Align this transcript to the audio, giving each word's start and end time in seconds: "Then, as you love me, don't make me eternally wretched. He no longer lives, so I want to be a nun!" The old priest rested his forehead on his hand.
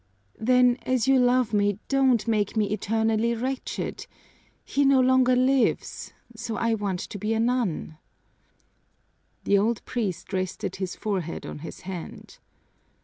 "Then, 0.39 0.79
as 0.81 1.07
you 1.07 1.19
love 1.19 1.53
me, 1.53 1.77
don't 1.87 2.27
make 2.27 2.57
me 2.57 2.71
eternally 2.71 3.35
wretched. 3.35 4.07
He 4.65 4.83
no 4.83 4.99
longer 4.99 5.35
lives, 5.35 6.11
so 6.35 6.55
I 6.55 6.73
want 6.73 7.01
to 7.01 7.19
be 7.19 7.35
a 7.35 7.39
nun!" 7.39 7.99
The 9.43 9.59
old 9.59 9.85
priest 9.85 10.33
rested 10.33 10.77
his 10.77 10.95
forehead 10.95 11.45
on 11.45 11.59
his 11.59 11.81
hand. 11.81 12.39